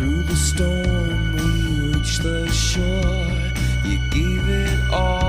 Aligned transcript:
Through 0.00 0.22
the 0.22 0.34
storm, 0.34 1.32
we 1.34 1.92
reached 1.92 2.22
the 2.22 2.48
shore. 2.50 3.36
You 3.84 3.98
gave 4.08 4.48
it 4.48 4.80
all, 4.90 5.19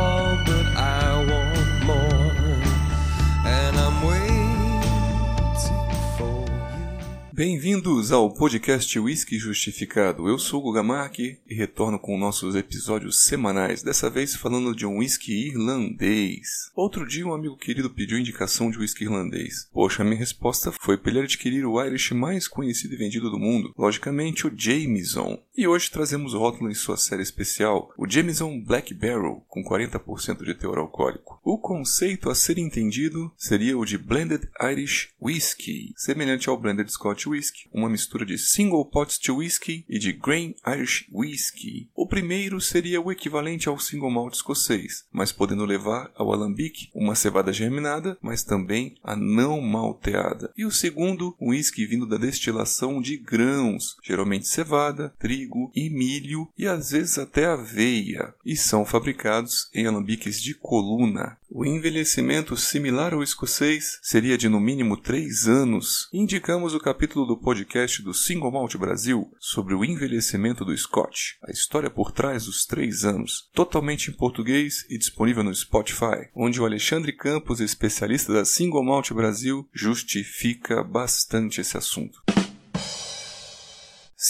Bem-vindos 7.33 8.11
ao 8.11 8.29
podcast 8.29 8.99
Whisky 8.99 9.39
Justificado. 9.39 10.27
Eu 10.27 10.37
sou 10.37 10.59
o 10.59 10.63
Guga 10.63 10.83
Mark 10.83 11.17
e 11.17 11.39
retorno 11.47 11.97
com 11.97 12.17
nossos 12.17 12.55
episódios 12.55 13.23
semanais, 13.23 13.81
dessa 13.81 14.09
vez 14.09 14.35
falando 14.35 14.75
de 14.75 14.85
um 14.85 14.97
whisky 14.97 15.47
irlandês. 15.47 16.69
Outro 16.75 17.07
dia 17.07 17.25
um 17.25 17.33
amigo 17.33 17.55
querido 17.55 17.89
pediu 17.89 18.19
indicação 18.19 18.69
de 18.69 18.77
whisky 18.77 19.05
irlandês. 19.05 19.69
Poxa, 19.71 20.01
a 20.01 20.05
minha 20.05 20.17
resposta 20.17 20.73
foi 20.73 20.97
para 20.97 21.11
ele 21.11 21.21
adquirir 21.21 21.65
o 21.65 21.81
Irish 21.81 22.11
mais 22.11 22.49
conhecido 22.49 22.95
e 22.95 22.97
vendido 22.97 23.31
do 23.31 23.39
mundo, 23.39 23.73
logicamente 23.77 24.45
o 24.45 24.51
Jameson. 24.53 25.41
E 25.55 25.65
hoje 25.65 25.89
trazemos 25.89 26.33
o 26.33 26.39
rótulo 26.39 26.69
em 26.69 26.73
sua 26.73 26.97
série 26.97 27.23
especial, 27.23 27.93
o 27.97 28.09
Jameson 28.09 28.61
Black 28.61 28.93
Barrel, 28.93 29.45
com 29.47 29.63
40% 29.63 30.43
de 30.43 30.53
teor 30.53 30.77
alcoólico. 30.77 31.39
O 31.45 31.57
conceito 31.57 32.29
a 32.29 32.35
ser 32.35 32.57
entendido 32.57 33.31
seria 33.37 33.77
o 33.77 33.85
de 33.85 33.97
Blended 33.97 34.49
Irish 34.61 35.09
Whisky, 35.21 35.93
semelhante 35.95 36.49
ao 36.49 36.59
Blended 36.59 36.91
Scotch 36.91 37.20
Whisky, 37.29 37.69
uma 37.71 37.89
mistura 37.89 38.25
de 38.25 38.37
Single 38.37 38.85
Pot 38.85 39.13
Still 39.13 39.37
Whisky 39.37 39.85
e 39.87 39.99
de 39.99 40.11
Grain 40.11 40.55
Irish 40.67 41.05
Whisky. 41.11 41.89
O 41.95 42.07
primeiro 42.07 42.59
seria 42.59 43.01
o 43.01 43.11
equivalente 43.11 43.69
ao 43.69 43.79
Single 43.79 44.11
Malt 44.11 44.33
escocês, 44.33 45.05
mas 45.11 45.31
podendo 45.31 45.65
levar 45.65 46.11
ao 46.15 46.33
alambique 46.33 46.89
uma 46.93 47.15
cevada 47.15 47.53
germinada, 47.53 48.17
mas 48.21 48.43
também 48.43 48.95
a 49.03 49.15
não 49.15 49.61
malteada. 49.61 50.51
E 50.57 50.65
o 50.65 50.71
segundo, 50.71 51.35
um 51.39 51.49
whisky 51.49 51.85
vindo 51.85 52.05
da 52.05 52.17
destilação 52.17 53.01
de 53.01 53.17
grãos, 53.17 53.97
geralmente 54.03 54.47
cevada, 54.47 55.13
trigo 55.19 55.71
e 55.75 55.89
milho 55.89 56.47
e 56.57 56.67
às 56.67 56.91
vezes 56.91 57.17
até 57.17 57.45
aveia, 57.45 58.33
e 58.45 58.55
são 58.55 58.85
fabricados 58.85 59.69
em 59.73 59.85
alambiques 59.85 60.41
de 60.41 60.53
coluna. 60.53 61.37
O 61.53 61.65
envelhecimento 61.65 62.55
similar 62.55 63.13
ao 63.13 63.21
escocês 63.21 63.99
seria 64.01 64.37
de 64.37 64.47
no 64.47 64.57
mínimo 64.57 64.95
3 64.95 65.49
anos. 65.49 66.07
Indicamos 66.13 66.73
o 66.73 66.79
capítulo 66.79 67.10
do 67.13 67.37
podcast 67.37 68.01
do 68.01 68.13
Single 68.13 68.51
Malt 68.51 68.75
Brasil 68.77 69.29
sobre 69.37 69.73
o 69.73 69.83
envelhecimento 69.83 70.63
do 70.63 70.75
Scotch, 70.75 71.33
a 71.45 71.51
história 71.51 71.89
por 71.89 72.11
trás 72.11 72.45
dos 72.45 72.65
3 72.65 73.03
anos, 73.03 73.49
totalmente 73.53 74.09
em 74.09 74.13
português 74.13 74.85
e 74.89 74.97
disponível 74.97 75.43
no 75.43 75.53
Spotify, 75.53 76.29
onde 76.33 76.61
o 76.61 76.65
Alexandre 76.65 77.11
Campos, 77.11 77.59
especialista 77.59 78.31
da 78.31 78.45
Single 78.45 78.83
Malt 78.83 79.11
Brasil, 79.11 79.67
justifica 79.73 80.83
bastante 80.83 81.59
esse 81.59 81.77
assunto. 81.77 82.20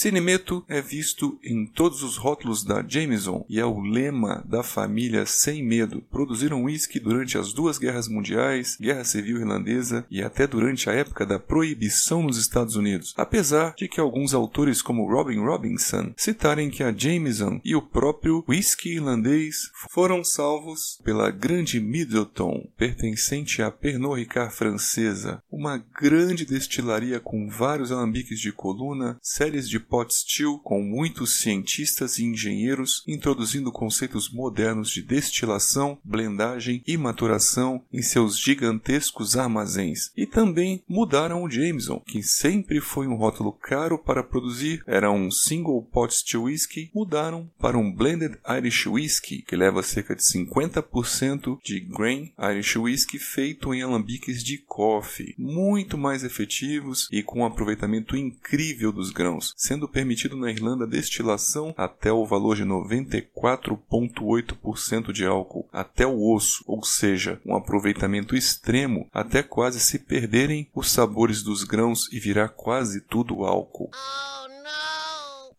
Cinemeto 0.02 0.64
é 0.68 0.82
visto 0.82 1.38
em 1.44 1.64
todos 1.64 2.02
os 2.02 2.16
rótulos 2.16 2.64
da 2.64 2.84
Jameson 2.84 3.46
e 3.48 3.60
é 3.60 3.64
o 3.64 3.80
lema 3.80 4.42
da 4.44 4.64
família 4.64 5.24
Sem 5.24 5.62
Medo. 5.64 6.02
Produziram 6.10 6.64
whisky 6.64 6.98
durante 6.98 7.38
as 7.38 7.52
duas 7.52 7.78
guerras 7.78 8.08
mundiais, 8.08 8.76
Guerra 8.80 9.04
Civil 9.04 9.38
Irlandesa 9.38 10.04
e 10.10 10.20
até 10.20 10.44
durante 10.44 10.90
a 10.90 10.92
época 10.92 11.24
da 11.24 11.38
proibição 11.38 12.20
nos 12.20 12.36
Estados 12.36 12.74
Unidos. 12.74 13.14
Apesar 13.16 13.76
de 13.76 13.86
que 13.86 14.00
alguns 14.00 14.34
autores 14.34 14.82
como 14.82 15.08
Robin 15.08 15.38
Robinson 15.38 16.12
citarem 16.16 16.68
que 16.68 16.82
a 16.82 16.92
Jameson 16.92 17.60
e 17.64 17.76
o 17.76 17.80
próprio 17.80 18.44
whisky 18.48 18.94
irlandês 18.96 19.70
foram 19.88 20.24
salvos 20.24 21.00
pela 21.04 21.30
Grande 21.30 21.78
Middleton, 21.78 22.68
pertencente 22.76 23.62
à 23.62 23.70
Pernod 23.70 24.18
Ricard 24.18 24.52
francesa, 24.52 25.40
uma 25.48 25.78
grande 25.78 26.44
destilaria 26.44 27.20
com 27.20 27.48
vários 27.48 27.92
alambiques 27.92 28.40
de 28.40 28.50
coluna, 28.50 29.16
séries 29.22 29.68
de 29.68 29.78
pot 29.92 30.10
still 30.14 30.58
com 30.58 30.80
muitos 30.80 31.42
cientistas 31.42 32.18
e 32.18 32.24
engenheiros 32.24 33.04
introduzindo 33.06 33.70
conceitos 33.70 34.32
modernos 34.32 34.90
de 34.90 35.02
destilação, 35.02 35.98
blendagem 36.02 36.82
e 36.86 36.96
maturação 36.96 37.84
em 37.92 38.00
seus 38.00 38.38
gigantescos 38.38 39.36
armazéns. 39.36 40.10
E 40.16 40.24
também 40.24 40.82
mudaram 40.88 41.42
o 41.42 41.50
Jameson, 41.50 42.00
que 42.06 42.22
sempre 42.22 42.80
foi 42.80 43.06
um 43.06 43.16
rótulo 43.16 43.52
caro 43.52 43.98
para 43.98 44.24
produzir, 44.24 44.82
era 44.86 45.12
um 45.12 45.30
single 45.30 45.82
pot 45.82 46.14
still 46.14 46.44
whisky, 46.44 46.90
mudaram 46.94 47.50
para 47.58 47.76
um 47.76 47.92
blended 47.92 48.38
Irish 48.48 48.86
whisky, 48.86 49.42
que 49.42 49.54
leva 49.54 49.82
cerca 49.82 50.16
de 50.16 50.22
50% 50.22 51.58
de 51.62 51.80
grain 51.80 52.32
Irish 52.38 52.76
whisky 52.76 53.18
feito 53.18 53.74
em 53.74 53.82
alambiques 53.82 54.42
de 54.42 54.56
coffee, 54.56 55.34
muito 55.36 55.98
mais 55.98 56.24
efetivos 56.24 57.10
e 57.12 57.22
com 57.22 57.40
um 57.40 57.44
aproveitamento 57.44 58.16
incrível 58.16 58.90
dos 58.90 59.10
grãos, 59.10 59.52
sendo 59.54 59.81
permitido 59.88 60.36
na 60.36 60.50
Irlanda 60.50 60.86
destilação 60.86 61.72
até 61.76 62.12
o 62.12 62.26
valor 62.26 62.56
de 62.56 62.64
94,8% 62.64 65.12
de 65.12 65.24
álcool, 65.24 65.68
até 65.72 66.06
o 66.06 66.32
osso, 66.32 66.62
ou 66.66 66.84
seja, 66.84 67.40
um 67.44 67.54
aproveitamento 67.54 68.36
extremo 68.36 69.08
até 69.12 69.42
quase 69.42 69.80
se 69.80 69.98
perderem 69.98 70.68
os 70.74 70.90
sabores 70.90 71.42
dos 71.42 71.64
grãos 71.64 72.12
e 72.12 72.20
virar 72.20 72.48
quase 72.48 73.00
tudo 73.00 73.44
álcool. 73.44 73.90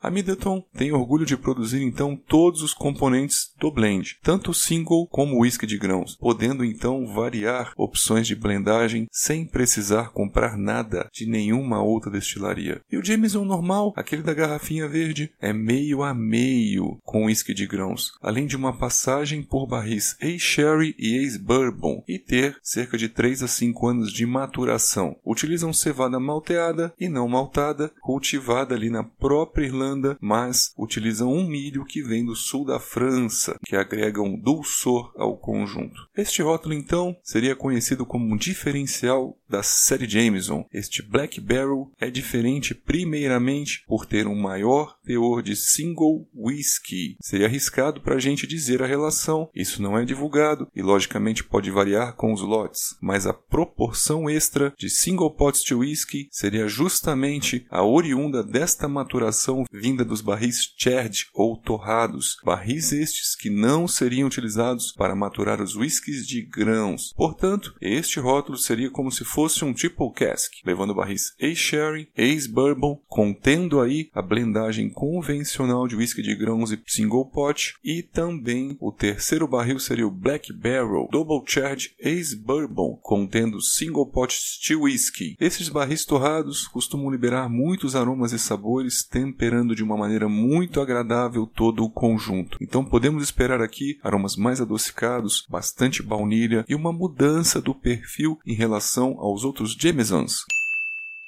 A 0.03 0.12
Middleton 0.12 0.62
tem 0.75 0.91
orgulho 0.91 1.25
de 1.25 1.38
produzir 1.38 1.81
então 1.81 2.14
todos 2.28 2.62
os 2.62 2.74
componentes 2.74 3.53
do 3.58 3.72
blend, 3.72 4.18
tanto 4.22 4.52
o 4.52 4.53
single 4.53 5.08
como 5.08 5.38
o 5.38 5.40
whisky 5.44 5.66
de 5.66 5.78
grãos, 5.78 6.18
podendo 6.18 6.66
então 6.66 7.08
variar 7.08 7.72
opções 7.78 8.28
de 8.28 8.36
blendagem 8.36 9.08
sem 9.09 9.46
precisar 9.46 10.12
comprar 10.12 10.58
nada 10.58 11.08
de 11.14 11.25
nenhuma 11.25 11.81
outra 11.81 12.12
destilaria. 12.12 12.81
E 12.91 12.97
o 12.97 13.06
Jameson 13.06 13.46
normal, 13.46 13.94
aquele 13.96 14.22
da 14.22 14.34
garrafinha 14.34 14.90
verde, 14.90 15.31
é 15.40 15.53
meio 15.53 16.03
a 16.03 16.14
meio 16.14 17.00
com 17.06 17.28
whisky 17.28 17.53
de 17.53 17.66
grãos, 17.66 18.12
além 18.22 18.46
de 18.46 18.58
uma 18.58 18.78
passagem 18.78 19.41
por 19.41 19.66
barris 19.66 20.18
ex-sherry 20.20 20.94
e 21.00 21.16
ex-bourbon 21.16 22.03
e 22.06 22.20
ter 22.20 22.58
cerca 22.62 22.97
de 22.97 23.08
3 23.08 23.44
a 23.44 23.47
5 23.47 23.88
anos 23.88 24.12
de 24.12 24.25
maturação. 24.25 25.16
Utilizam 25.25 25.72
cevada 25.72 26.20
malteada 26.20 26.94
e 27.00 27.08
não 27.08 27.30
maltada, 27.30 27.90
cultivada 28.02 28.75
ali 28.75 28.90
na 28.90 29.06
própria 29.06 29.66
Irlanda 29.66 29.92
mas 30.21 30.73
utilizam 30.77 31.31
um 31.31 31.47
milho 31.47 31.85
que 31.85 32.01
vem 32.01 32.25
do 32.25 32.35
sul 32.35 32.65
da 32.65 32.79
França, 32.79 33.57
que 33.65 33.75
agrega 33.75 34.21
um 34.21 34.39
dulçor 34.39 35.13
ao 35.17 35.37
conjunto. 35.37 36.07
Este 36.15 36.41
rótulo, 36.41 36.73
então, 36.73 37.15
seria 37.23 37.55
conhecido 37.55 38.05
como 38.05 38.33
um 38.33 38.37
diferencial 38.37 39.37
da 39.53 39.62
série 39.62 40.09
Jameson. 40.09 40.66
Este 40.74 41.03
Black 41.03 41.40
Barrel 41.40 41.91
é 42.00 42.09
diferente 42.09 42.74
primeiramente 42.74 43.84
por 43.88 44.03
ter 44.03 44.25
um 44.25 44.34
maior 44.34 44.97
teor 45.06 45.44
de 45.44 45.56
single 45.56 46.28
whisky. 46.34 47.16
Seria 47.22 47.46
arriscado 47.46 48.02
para 48.02 48.16
a 48.16 48.19
gente 48.19 48.47
dizer 48.47 48.81
a 48.81 48.88
relação, 48.88 49.47
isso 49.53 49.80
não 49.80 49.96
é 49.96 50.03
divulgado 50.06 50.68
e 50.75 50.81
logicamente 50.81 51.44
pode 51.44 51.69
variar 51.69 52.16
com 52.16 52.34
os 52.34 52.41
lotes, 52.41 52.96
mas 53.00 53.28
a 53.28 53.34
proporção 53.34 54.28
extra 54.28 54.74
de 54.75 54.90
single 54.90 55.30
pots 55.30 55.64
de 55.64 55.75
whisky 55.75 56.28
seria 56.31 56.68
justamente 56.68 57.68
a 57.70 57.84
oriunda 57.84 58.44
desta 58.44 58.88
maturação 58.88 59.66
vinda 59.72 60.03
dos 60.03 60.22
barris 60.22 60.74
charred 60.75 61.28
ou 61.31 61.58
torrados, 61.58 62.38
barris 62.44 62.91
estes 62.91 63.35
que 63.35 63.52
não 63.52 63.88
seriam 63.88 64.28
utilizados 64.28 64.91
para 64.94 65.16
maturar 65.16 65.62
os 65.62 65.75
whiskies 65.75 66.25
de 66.25 66.41
grãos. 66.41 67.14
Portanto, 67.16 67.75
este 67.80 68.20
rótulo 68.20 68.58
seria 68.58 68.90
como 68.90 69.12
se 69.12 69.24
fosse 69.24 69.42
um 69.63 69.73
triple 69.73 70.11
cask, 70.13 70.51
levando 70.65 70.95
barris 70.95 71.33
ex-sherry, 71.39 72.09
ex-bourbon, 72.15 72.99
contendo 73.07 73.81
aí 73.81 74.09
a 74.13 74.21
blendagem 74.21 74.89
convencional 74.89 75.87
de 75.87 75.95
whisky 75.95 76.21
de 76.21 76.35
grãos 76.35 76.71
e 76.71 76.79
single 76.87 77.25
pot, 77.25 77.75
e 77.83 78.01
também 78.01 78.77
o 78.79 78.91
terceiro 78.91 79.47
barril 79.47 79.79
seria 79.79 80.07
o 80.07 80.11
Black 80.11 80.53
Barrel, 80.53 81.07
double 81.11 81.41
charred 81.45 81.93
ex-bourbon, 81.99 82.97
contendo 83.01 83.61
single 83.61 84.05
pot 84.05 84.33
still 84.33 84.83
whisky. 84.83 85.35
Esses 85.39 85.69
barris 85.69 86.05
torrados 86.05 86.67
costumam 86.67 87.09
liberar 87.09 87.49
muitos 87.49 87.95
aromas 87.95 88.31
e 88.31 88.39
sabores, 88.39 89.03
temperando 89.03 89.75
de 89.75 89.84
uma 89.84 89.97
maneira 89.97 90.29
muito 90.29 90.79
agradável 90.79 91.46
todo 91.46 91.84
o 91.84 91.89
conjunto. 91.89 92.57
Então 92.61 92.85
podemos 92.85 93.23
esperar 93.23 93.61
aqui 93.61 93.99
aromas 94.03 94.35
mais 94.35 94.61
adocicados, 94.61 95.46
bastante 95.49 96.01
baunilha 96.01 96.66
e 96.67 96.75
uma 96.75 96.93
mudança 96.93 97.61
do 97.61 97.73
perfil 97.73 98.39
em 98.46 98.53
relação 98.53 99.16
aos 99.34 99.44
outros 99.44 99.74
Jamesons 99.74 100.44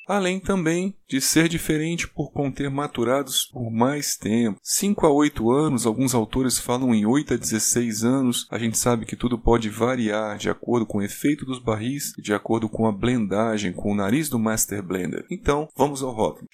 além 0.08 0.40
também 0.40 0.96
de 1.08 1.20
ser 1.20 1.50
diferente 1.50 2.08
por 2.08 2.32
conter 2.32 2.70
maturados 2.70 3.46
por 3.46 3.72
mais 3.72 4.16
tempo. 4.16 4.60
5 4.62 5.06
a 5.06 5.12
8 5.12 5.52
anos, 5.52 5.86
alguns 5.86 6.14
autores 6.14 6.60
falam 6.60 6.94
em 6.94 7.06
8 7.06 7.34
a 7.34 7.38
16 7.38 8.04
anos. 8.04 8.48
A 8.52 8.58
gente 8.58 8.78
sabe 8.78 9.06
que 9.06 9.16
tudo 9.16 9.38
pode 9.38 9.70
variar 9.70 10.38
de 10.38 10.50
acordo 10.50 10.86
com 10.86 11.00
o 11.00 11.04
efeito 11.04 11.46
dos 11.46 11.60
barris 11.60 12.14
e 12.18 12.22
de 12.22 12.34
acordo 12.34 12.70
com 12.70 12.88
a 12.88 12.92
blendagem, 12.92 13.74
com 13.74 13.92
o 13.92 13.96
nariz 13.96 14.30
do 14.30 14.40
Master 14.40 14.84
Blender. 14.84 15.26
Então, 15.30 15.68
vamos 15.76 16.04
ao 16.04 16.12
rótulo. 16.12 16.48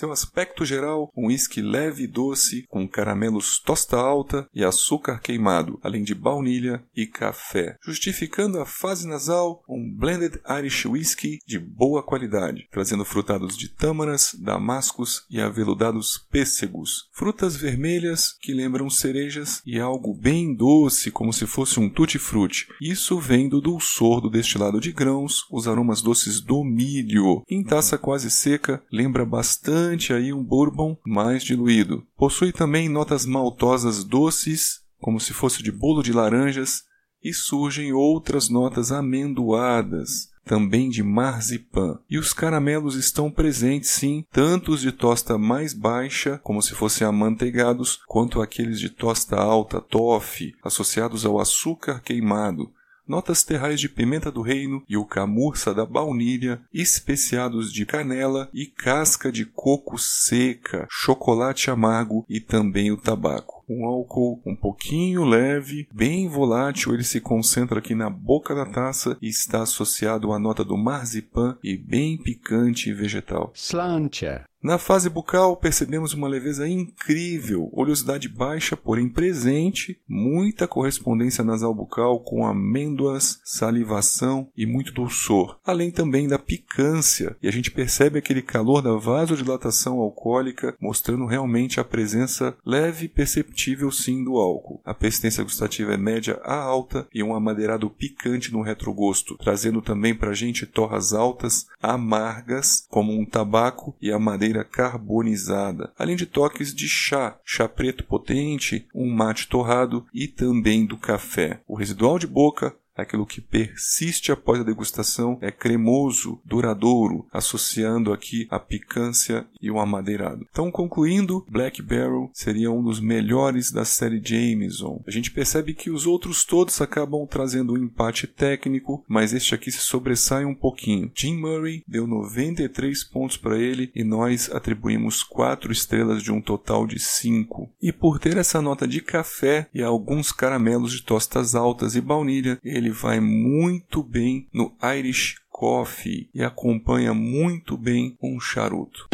Seu 0.00 0.12
aspecto 0.12 0.64
geral, 0.64 1.12
um 1.14 1.26
whisky 1.26 1.60
leve 1.60 2.04
e 2.04 2.06
doce, 2.06 2.64
com 2.70 2.88
caramelos 2.88 3.60
tosta 3.60 3.98
alta 3.98 4.48
e 4.54 4.64
açúcar 4.64 5.20
queimado, 5.20 5.78
além 5.82 6.02
de 6.02 6.14
baunilha 6.14 6.82
e 6.96 7.06
café. 7.06 7.76
Justificando 7.84 8.58
a 8.58 8.64
fase 8.64 9.06
nasal, 9.06 9.62
um 9.68 9.94
blended 9.94 10.40
Irish 10.58 10.86
whisky 10.86 11.38
de 11.46 11.58
boa 11.58 12.02
qualidade, 12.02 12.66
trazendo 12.70 13.04
frutados 13.04 13.54
de 13.54 13.68
tâmaras, 13.68 14.34
damascos 14.40 15.26
e 15.28 15.38
aveludados 15.38 16.16
pêssegos. 16.16 17.10
Frutas 17.12 17.54
vermelhas 17.54 18.34
que 18.40 18.54
lembram 18.54 18.88
cerejas 18.88 19.60
e 19.66 19.78
algo 19.78 20.14
bem 20.14 20.54
doce, 20.54 21.10
como 21.10 21.30
se 21.30 21.46
fosse 21.46 21.78
um 21.78 21.90
tutti-frutti. 21.90 22.68
Isso 22.80 23.20
vem 23.20 23.50
do 23.50 23.60
dulçor 23.60 24.22
do 24.22 24.30
destilado 24.30 24.80
de 24.80 24.92
grãos, 24.92 25.44
os 25.50 25.68
aromas 25.68 26.00
doces 26.00 26.40
do 26.40 26.64
milho. 26.64 27.42
Em 27.46 27.62
taça 27.62 27.98
quase 27.98 28.30
seca, 28.30 28.82
lembra 28.90 29.26
bastante 29.26 29.89
aí 30.12 30.32
um 30.32 30.44
bourbon 30.44 30.96
mais 31.06 31.42
diluído. 31.42 32.06
Possui 32.16 32.52
também 32.52 32.88
notas 32.88 33.26
maltosas 33.26 34.04
doces, 34.04 34.80
como 34.98 35.18
se 35.18 35.32
fosse 35.32 35.62
de 35.62 35.72
bolo 35.72 36.02
de 36.02 36.12
laranjas, 36.12 36.82
e 37.22 37.32
surgem 37.32 37.92
outras 37.92 38.48
notas 38.48 38.90
amendoadas, 38.90 40.28
também 40.44 40.88
de 40.88 41.02
marzipan. 41.02 41.98
E 42.08 42.18
os 42.18 42.32
caramelos 42.32 42.94
estão 42.96 43.30
presentes 43.30 43.90
sim, 43.90 44.24
tanto 44.32 44.72
os 44.72 44.80
de 44.80 44.90
tosta 44.90 45.36
mais 45.36 45.74
baixa, 45.74 46.38
como 46.42 46.62
se 46.62 46.74
fossem 46.74 47.06
amanteigados, 47.06 47.98
quanto 48.06 48.40
aqueles 48.40 48.80
de 48.80 48.88
tosta 48.88 49.36
alta, 49.36 49.80
toffee, 49.80 50.54
associados 50.64 51.24
ao 51.26 51.38
açúcar 51.38 52.00
queimado, 52.00 52.72
notas 53.10 53.42
terrais 53.42 53.80
de 53.80 53.88
pimenta 53.88 54.30
do 54.30 54.40
reino 54.40 54.84
e 54.88 54.96
o 54.96 55.04
camurça 55.04 55.74
da 55.74 55.84
baunilha, 55.84 56.62
especiados 56.72 57.72
de 57.72 57.84
canela 57.84 58.48
e 58.54 58.66
casca 58.66 59.32
de 59.32 59.44
coco 59.44 59.98
seca, 59.98 60.86
chocolate 60.88 61.72
amargo 61.72 62.24
e 62.28 62.38
também 62.38 62.92
o 62.92 62.96
tabaco. 62.96 63.64
Um 63.68 63.84
álcool 63.84 64.40
um 64.46 64.54
pouquinho 64.54 65.24
leve, 65.24 65.88
bem 65.92 66.28
volátil, 66.28 66.94
ele 66.94 67.04
se 67.04 67.20
concentra 67.20 67.80
aqui 67.80 67.96
na 67.96 68.08
boca 68.08 68.54
da 68.54 68.64
taça 68.64 69.18
e 69.20 69.28
está 69.28 69.62
associado 69.62 70.32
à 70.32 70.38
nota 70.38 70.64
do 70.64 70.76
marzipan 70.76 71.58
e 71.64 71.76
bem 71.76 72.16
picante 72.16 72.90
e 72.90 72.94
vegetal. 72.94 73.52
Slantia. 73.54 74.49
Na 74.62 74.76
fase 74.76 75.08
bucal, 75.08 75.56
percebemos 75.56 76.12
uma 76.12 76.28
leveza 76.28 76.68
incrível, 76.68 77.70
oleosidade 77.72 78.28
baixa, 78.28 78.76
porém 78.76 79.08
presente, 79.08 79.98
muita 80.06 80.68
correspondência 80.68 81.42
nasal 81.42 81.74
bucal 81.74 82.20
com 82.20 82.44
amêndoas, 82.44 83.40
salivação 83.42 84.50
e 84.54 84.66
muito 84.66 84.92
dulçor, 84.92 85.58
além 85.64 85.90
também 85.90 86.28
da 86.28 86.38
picância, 86.38 87.34
e 87.42 87.48
a 87.48 87.50
gente 87.50 87.70
percebe 87.70 88.18
aquele 88.18 88.42
calor 88.42 88.82
da 88.82 88.94
vasodilatação 88.96 89.98
alcoólica, 89.98 90.76
mostrando 90.78 91.24
realmente 91.24 91.80
a 91.80 91.84
presença 91.84 92.54
leve 92.62 93.06
e 93.06 93.08
perceptível 93.08 93.90
sim 93.90 94.22
do 94.22 94.36
álcool. 94.36 94.82
A 94.84 94.92
persistência 94.92 95.42
gustativa 95.42 95.94
é 95.94 95.96
média 95.96 96.38
a 96.44 96.54
alta 96.54 97.08
e 97.14 97.22
um 97.22 97.34
amadeirado 97.34 97.88
picante 97.88 98.52
no 98.52 98.60
retrogosto, 98.60 99.38
trazendo 99.38 99.80
também 99.80 100.14
para 100.14 100.32
a 100.32 100.34
gente 100.34 100.66
torras 100.66 101.14
altas, 101.14 101.66
amargas, 101.80 102.84
como 102.90 103.18
um 103.18 103.24
tabaco 103.24 103.96
e 104.02 104.12
a 104.12 104.18
madeira 104.18 104.49
madeira 104.50 104.64
carbonizada, 104.64 105.92
além 105.96 106.16
de 106.16 106.26
toques 106.26 106.74
de 106.74 106.88
chá, 106.88 107.38
chá 107.44 107.68
preto 107.68 108.04
potente, 108.04 108.86
um 108.94 109.08
mate 109.08 109.48
torrado 109.48 110.04
e 110.12 110.26
também 110.26 110.84
do 110.84 110.96
café. 110.96 111.60
O 111.66 111.76
residual 111.76 112.18
de 112.18 112.26
boca 112.26 112.74
aquilo 113.00 113.26
que 113.26 113.40
persiste 113.40 114.32
após 114.32 114.60
a 114.60 114.64
degustação 114.64 115.38
é 115.40 115.50
cremoso, 115.50 116.40
duradouro, 116.44 117.26
associando 117.32 118.12
aqui 118.12 118.46
a 118.50 118.58
picância 118.58 119.46
e 119.60 119.70
o 119.70 119.78
amadeirado. 119.78 120.46
Então, 120.50 120.70
concluindo, 120.70 121.44
Black 121.48 121.82
Barrel 121.82 122.30
seria 122.32 122.70
um 122.70 122.82
dos 122.82 123.00
melhores 123.00 123.70
da 123.70 123.84
série 123.84 124.20
Jameson. 124.22 125.02
A 125.06 125.10
gente 125.10 125.30
percebe 125.30 125.74
que 125.74 125.90
os 125.90 126.06
outros 126.06 126.44
todos 126.44 126.80
acabam 126.80 127.26
trazendo 127.26 127.74
um 127.74 127.78
empate 127.78 128.26
técnico, 128.26 129.04
mas 129.08 129.32
este 129.32 129.54
aqui 129.54 129.70
se 129.70 129.78
sobressai 129.78 130.44
um 130.44 130.54
pouquinho. 130.54 131.10
Jim 131.14 131.36
Murray 131.36 131.82
deu 131.86 132.06
93 132.06 133.04
pontos 133.04 133.36
para 133.36 133.58
ele 133.58 133.90
e 133.94 134.04
nós 134.04 134.50
atribuímos 134.50 135.22
4 135.22 135.72
estrelas 135.72 136.22
de 136.22 136.32
um 136.32 136.40
total 136.40 136.86
de 136.86 136.98
5. 136.98 137.70
E 137.80 137.92
por 137.92 138.18
ter 138.18 138.36
essa 138.36 138.60
nota 138.60 138.86
de 138.86 139.00
café 139.00 139.68
e 139.74 139.82
alguns 139.82 140.32
caramelos 140.32 140.92
de 140.92 141.02
tostas 141.02 141.54
altas 141.54 141.94
e 141.94 142.00
baunilha, 142.00 142.58
ele 142.64 142.89
ele 142.90 142.92
vai 142.92 143.20
muito 143.20 144.02
bem 144.02 144.48
no 144.52 144.72
Irish 144.82 145.36
Coffee 145.48 146.28
e 146.34 146.42
acompanha 146.42 147.14
muito 147.14 147.76
bem 147.76 148.18
um 148.20 148.40
charuto. 148.40 149.08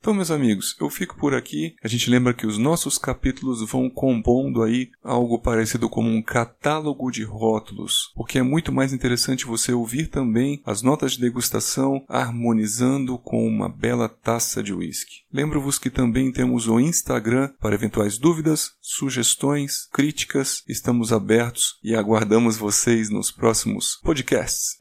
Então, 0.00 0.14
meus 0.14 0.30
amigos, 0.30 0.74
eu 0.80 0.88
fico 0.88 1.14
por 1.14 1.34
aqui. 1.34 1.74
A 1.84 1.86
gente 1.86 2.08
lembra 2.08 2.32
que 2.32 2.46
os 2.46 2.56
nossos 2.56 2.96
capítulos 2.96 3.60
vão 3.70 3.90
compondo 3.90 4.62
aí 4.62 4.90
algo 5.04 5.38
parecido 5.38 5.90
como 5.90 6.08
um 6.08 6.22
catálogo 6.22 7.10
de 7.10 7.22
rótulos, 7.22 8.10
porque 8.14 8.38
é 8.38 8.42
muito 8.42 8.72
mais 8.72 8.94
interessante 8.94 9.44
você 9.44 9.74
ouvir 9.74 10.06
também 10.06 10.62
as 10.64 10.80
notas 10.80 11.12
de 11.12 11.20
degustação 11.20 12.02
harmonizando 12.08 13.18
com 13.18 13.46
uma 13.46 13.68
bela 13.68 14.08
taça 14.08 14.62
de 14.62 14.72
whisky. 14.72 15.20
Lembro-vos 15.30 15.78
que 15.78 15.90
também 15.90 16.32
temos 16.32 16.66
o 16.66 16.80
Instagram 16.80 17.52
para 17.60 17.74
eventuais 17.74 18.16
dúvidas, 18.16 18.72
sugestões, 18.80 19.86
críticas. 19.92 20.64
Estamos 20.66 21.12
abertos 21.12 21.78
e 21.84 21.94
aguardamos 21.94 22.56
vocês 22.56 23.10
nos 23.10 23.30
próximos 23.30 24.00
podcasts. 24.02 24.78